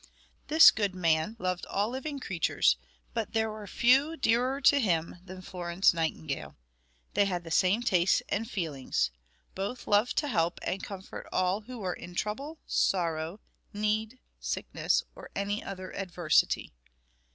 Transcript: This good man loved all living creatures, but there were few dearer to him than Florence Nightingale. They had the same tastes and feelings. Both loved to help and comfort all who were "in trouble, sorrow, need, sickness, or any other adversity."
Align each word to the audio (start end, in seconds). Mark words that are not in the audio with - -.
This 0.47 0.71
good 0.71 0.95
man 0.95 1.35
loved 1.37 1.67
all 1.67 1.87
living 1.89 2.19
creatures, 2.19 2.75
but 3.13 3.33
there 3.33 3.51
were 3.51 3.67
few 3.67 4.17
dearer 4.17 4.59
to 4.59 4.79
him 4.79 5.17
than 5.23 5.43
Florence 5.43 5.93
Nightingale. 5.93 6.55
They 7.13 7.25
had 7.25 7.43
the 7.43 7.51
same 7.51 7.83
tastes 7.83 8.23
and 8.27 8.49
feelings. 8.49 9.11
Both 9.53 9.85
loved 9.85 10.17
to 10.17 10.27
help 10.27 10.57
and 10.63 10.81
comfort 10.83 11.29
all 11.31 11.61
who 11.61 11.77
were 11.77 11.93
"in 11.93 12.15
trouble, 12.15 12.57
sorrow, 12.65 13.41
need, 13.73 14.17
sickness, 14.39 15.03
or 15.13 15.29
any 15.35 15.63
other 15.63 15.91
adversity." 15.95 16.73